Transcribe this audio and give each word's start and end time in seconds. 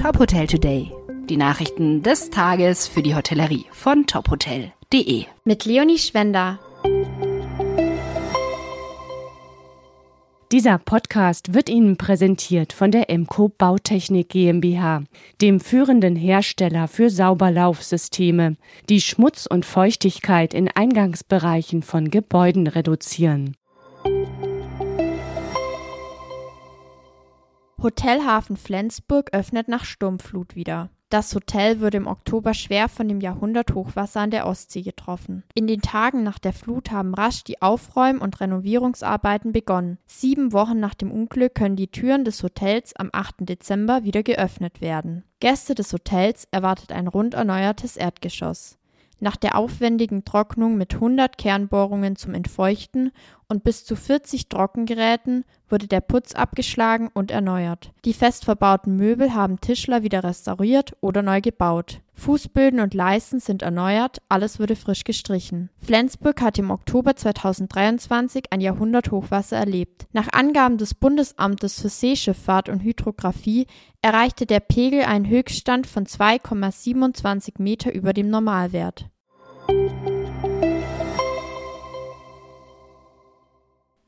Top 0.00 0.18
Hotel 0.18 0.46
Today. 0.46 0.90
Die 1.28 1.36
Nachrichten 1.36 2.02
des 2.02 2.30
Tages 2.30 2.88
für 2.88 3.02
die 3.02 3.14
Hotellerie 3.14 3.66
von 3.70 4.06
tophotel.de. 4.06 5.26
Mit 5.44 5.66
Leonie 5.66 5.98
Schwender. 5.98 6.58
Dieser 10.52 10.78
Podcast 10.78 11.52
wird 11.52 11.68
Ihnen 11.68 11.98
präsentiert 11.98 12.72
von 12.72 12.90
der 12.90 13.10
Emco 13.10 13.50
Bautechnik 13.50 14.30
GmbH, 14.30 15.02
dem 15.42 15.60
führenden 15.60 16.16
Hersteller 16.16 16.88
für 16.88 17.10
Sauberlaufsysteme, 17.10 18.56
die 18.88 19.02
Schmutz 19.02 19.44
und 19.44 19.66
Feuchtigkeit 19.66 20.54
in 20.54 20.68
Eingangsbereichen 20.68 21.82
von 21.82 22.10
Gebäuden 22.10 22.68
reduzieren. 22.68 23.54
Hotel 27.82 28.26
Hafen 28.26 28.58
Flensburg 28.58 29.32
öffnet 29.32 29.68
nach 29.68 29.86
Sturmflut 29.86 30.54
wieder. 30.54 30.90
Das 31.08 31.34
Hotel 31.34 31.80
wurde 31.80 31.96
im 31.96 32.06
Oktober 32.06 32.52
schwer 32.52 32.90
von 32.90 33.08
dem 33.08 33.22
Jahrhunderthochwasser 33.22 34.20
an 34.20 34.30
der 34.30 34.46
Ostsee 34.46 34.82
getroffen. 34.82 35.44
In 35.54 35.66
den 35.66 35.80
Tagen 35.80 36.22
nach 36.22 36.38
der 36.38 36.52
Flut 36.52 36.90
haben 36.90 37.14
rasch 37.14 37.42
die 37.42 37.62
Aufräum- 37.62 38.20
und 38.20 38.38
Renovierungsarbeiten 38.38 39.52
begonnen. 39.52 39.96
Sieben 40.06 40.52
Wochen 40.52 40.78
nach 40.78 40.92
dem 40.92 41.10
Unglück 41.10 41.54
können 41.54 41.76
die 41.76 41.90
Türen 41.90 42.26
des 42.26 42.42
Hotels 42.42 42.94
am 42.96 43.08
8. 43.12 43.48
Dezember 43.48 44.04
wieder 44.04 44.22
geöffnet 44.22 44.82
werden. 44.82 45.24
Gäste 45.40 45.74
des 45.74 45.90
Hotels 45.94 46.46
erwartet 46.50 46.92
ein 46.92 47.08
rund 47.08 47.32
erneuertes 47.32 47.96
Erdgeschoss. 47.96 48.76
Nach 49.20 49.36
der 49.36 49.56
aufwendigen 49.56 50.24
Trocknung 50.24 50.76
mit 50.76 50.94
100 50.94 51.38
Kernbohrungen 51.38 52.16
zum 52.16 52.34
Entfeuchten 52.34 53.10
und 53.48 53.64
bis 53.64 53.84
zu 53.84 53.96
40 53.96 54.48
Trockengeräten 54.48 55.44
wurde 55.70 55.86
der 55.86 56.00
Putz 56.00 56.34
abgeschlagen 56.34 57.10
und 57.12 57.30
erneuert. 57.30 57.92
Die 58.04 58.12
fest 58.12 58.44
verbauten 58.44 58.96
Möbel 58.96 59.34
haben 59.34 59.60
Tischler 59.60 60.02
wieder 60.02 60.24
restauriert 60.24 60.96
oder 61.00 61.22
neu 61.22 61.40
gebaut. 61.40 62.00
Fußböden 62.14 62.80
und 62.80 62.92
Leisten 62.92 63.40
sind 63.40 63.62
erneuert, 63.62 64.18
alles 64.28 64.60
wurde 64.60 64.76
frisch 64.76 65.04
gestrichen. 65.04 65.70
Flensburg 65.78 66.42
hat 66.42 66.58
im 66.58 66.70
Oktober 66.70 67.16
2023 67.16 68.44
ein 68.50 68.60
Jahrhunderthochwasser 68.60 69.56
erlebt. 69.56 70.06
Nach 70.12 70.28
Angaben 70.32 70.76
des 70.76 70.94
Bundesamtes 70.94 71.80
für 71.80 71.88
Seeschifffahrt 71.88 72.68
und 72.68 72.82
Hydrographie 72.82 73.66
erreichte 74.02 74.44
der 74.44 74.60
Pegel 74.60 75.04
einen 75.04 75.28
Höchststand 75.28 75.86
von 75.86 76.04
2,27 76.04 77.54
Meter 77.62 77.92
über 77.92 78.12
dem 78.12 78.28
Normalwert. 78.28 79.06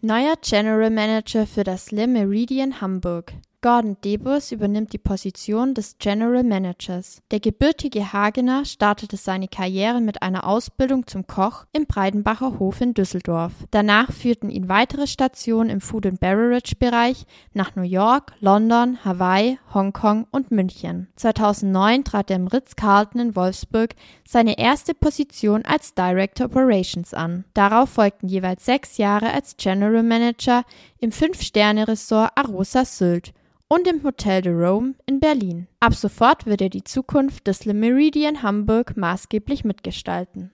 Neuer 0.00 0.36
General 0.40 0.90
Manager 0.90 1.44
für 1.44 1.64
das 1.64 1.90
Le 1.90 2.06
Meridian 2.06 2.80
Hamburg. 2.80 3.32
Gordon 3.60 3.96
Debus 4.04 4.52
übernimmt 4.52 4.92
die 4.92 4.98
Position 4.98 5.74
des 5.74 5.98
General 5.98 6.44
Managers. 6.44 7.22
Der 7.32 7.40
gebürtige 7.40 8.12
Hagener 8.12 8.64
startete 8.64 9.16
seine 9.16 9.48
Karriere 9.48 10.00
mit 10.00 10.22
einer 10.22 10.46
Ausbildung 10.46 11.08
zum 11.08 11.26
Koch 11.26 11.64
im 11.72 11.86
Breidenbacher 11.86 12.60
Hof 12.60 12.80
in 12.80 12.94
Düsseldorf. 12.94 13.52
Danach 13.72 14.12
führten 14.12 14.48
ihn 14.48 14.68
weitere 14.68 15.08
Stationen 15.08 15.70
im 15.70 15.80
Food 15.80 16.06
and 16.06 16.20
Beverage 16.20 16.76
Bereich 16.76 17.26
nach 17.52 17.74
New 17.74 17.82
York, 17.82 18.32
London, 18.38 19.04
Hawaii, 19.04 19.58
Hongkong 19.74 20.28
und 20.30 20.52
München. 20.52 21.08
2009 21.16 22.04
trat 22.04 22.30
er 22.30 22.36
im 22.36 22.46
Ritz-Carlton 22.46 23.20
in 23.20 23.34
Wolfsburg 23.34 23.96
seine 24.24 24.56
erste 24.56 24.94
Position 24.94 25.64
als 25.64 25.94
Director 25.94 26.46
Operations 26.46 27.12
an. 27.12 27.44
Darauf 27.54 27.90
folgten 27.90 28.28
jeweils 28.28 28.64
sechs 28.64 28.98
Jahre 28.98 29.32
als 29.32 29.56
General 29.56 30.04
Manager 30.04 30.62
im 31.00 31.10
Fünf-Sterne-Ressort 31.10 32.30
Arosa 32.36 32.84
Sylt 32.84 33.32
und 33.68 33.86
im 33.86 34.02
Hotel 34.02 34.42
de 34.42 34.52
Rome 34.52 34.94
in 35.06 35.20
Berlin. 35.20 35.68
Ab 35.78 35.94
sofort 35.94 36.46
wird 36.46 36.60
er 36.62 36.70
die 36.70 36.84
Zukunft 36.84 37.46
des 37.46 37.64
Le 37.64 37.74
Meridian 37.74 38.42
Hamburg 38.42 38.96
maßgeblich 38.96 39.64
mitgestalten. 39.64 40.50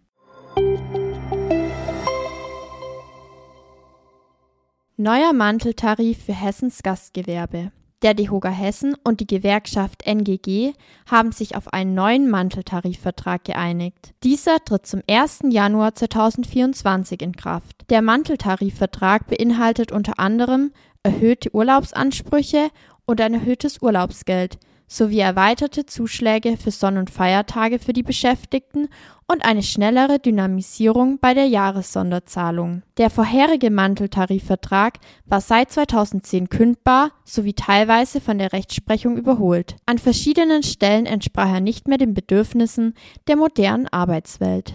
Neuer 4.97 5.33
Manteltarif 5.33 6.25
für 6.25 6.35
Hessens 6.35 6.83
Gastgewerbe. 6.83 7.73
Der 8.03 8.13
DEHOGA 8.13 8.51
Hessen 8.51 8.95
und 9.03 9.21
die 9.21 9.27
Gewerkschaft 9.27 10.07
NGG 10.07 10.75
haben 11.11 11.33
sich 11.33 11.57
auf 11.57 11.73
einen 11.73 11.95
neuen 11.95 12.29
Manteltarifvertrag 12.29 13.45
geeinigt. 13.45 14.13
Dieser 14.23 14.63
tritt 14.63 14.87
zum 14.87 15.01
1. 15.09 15.45
Januar 15.49 15.95
2024 15.95 17.23
in 17.23 17.35
Kraft. 17.35 17.89
Der 17.89 18.03
Manteltarifvertrag 18.03 19.27
beinhaltet 19.27 19.91
unter 19.91 20.19
anderem 20.19 20.73
erhöhte 21.03 21.55
Urlaubsansprüche 21.55 22.71
und 23.07 23.21
ein 23.21 23.35
erhöhtes 23.35 23.81
Urlaubsgeld 23.83 24.59
sowie 24.87 25.21
erweiterte 25.21 25.87
Zuschläge 25.87 26.57
für 26.57 26.71
Sonn- 26.71 26.99
und 26.99 27.11
Feiertage 27.11 27.79
für 27.79 27.93
die 27.93 28.03
Beschäftigten 28.03 28.89
und 29.27 29.45
eine 29.45 29.63
schnellere 29.63 30.19
Dynamisierung 30.19 31.19
bei 31.19 31.35
der 31.35 31.47
Jahressonderzahlung. 31.47 32.83
Der 32.99 33.11
vorherige 33.11 33.71
Manteltarifvertrag 33.71 34.99
war 35.25 35.41
seit 35.41 35.73
2010 35.73 36.49
kündbar 36.49 37.13
sowie 37.25 37.55
teilweise 37.55 38.21
von 38.21 38.39
der 38.39 38.53
Rechtsprechung 38.53 39.17
überholt. 39.17 39.77
An 39.87 39.99
verschiedenen 39.99 40.63
Stellen 40.63 41.07
entsprach 41.07 41.53
er 41.53 41.61
nicht 41.61 41.89
mehr 41.89 41.99
den 41.99 42.15
Bedürfnissen 42.15 42.95
der 43.27 43.37
modernen 43.37 43.89
Arbeitswelt. 43.89 44.75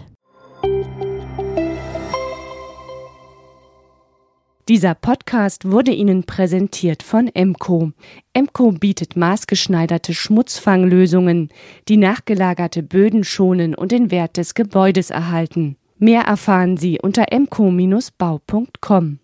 Dieser 4.68 4.94
Podcast 4.94 5.70
wurde 5.70 5.90
Ihnen 5.90 6.24
präsentiert 6.24 7.02
von 7.02 7.28
Emco. 7.28 7.92
Emco 8.32 8.72
bietet 8.72 9.16
maßgeschneiderte 9.16 10.14
Schmutzfanglösungen, 10.14 11.48
die 11.88 11.96
nachgelagerte 11.96 12.82
Böden 12.82 13.24
schonen 13.24 13.74
und 13.74 13.90
den 13.90 14.10
Wert 14.10 14.36
des 14.36 14.54
Gebäudes 14.54 15.10
erhalten. 15.10 15.76
Mehr 15.98 16.22
erfahren 16.22 16.76
Sie 16.76 16.98
unter 17.00 17.32
emco-bau.com. 17.32 19.18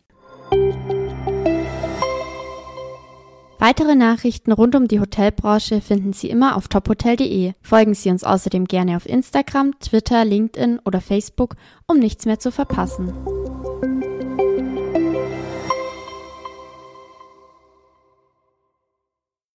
Weitere 3.58 3.94
Nachrichten 3.94 4.52
rund 4.52 4.74
um 4.74 4.86
die 4.86 5.00
Hotelbranche 5.00 5.80
finden 5.80 6.12
Sie 6.12 6.28
immer 6.28 6.56
auf 6.56 6.68
tophotel.de. 6.68 7.54
Folgen 7.62 7.94
Sie 7.94 8.10
uns 8.10 8.22
außerdem 8.22 8.66
gerne 8.66 8.96
auf 8.96 9.06
Instagram, 9.06 9.78
Twitter, 9.80 10.24
LinkedIn 10.24 10.80
oder 10.84 11.00
Facebook, 11.00 11.56
um 11.86 11.98
nichts 11.98 12.26
mehr 12.26 12.38
zu 12.38 12.52
verpassen. 12.52 13.14